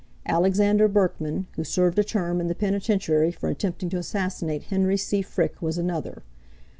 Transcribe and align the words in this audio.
Alexander 0.25 0.87
Berkman, 0.87 1.45
who 1.57 1.63
served 1.63 1.99
a 1.99 2.03
term 2.03 2.41
in 2.41 2.47
the 2.47 2.55
penitentiary 2.55 3.31
for 3.31 3.49
attempting 3.49 3.87
to 3.87 3.99
assassinate 3.99 4.63
Henry 4.63 4.97
C. 4.97 5.21
Frick, 5.21 5.61
was 5.61 5.77
another. 5.77 6.23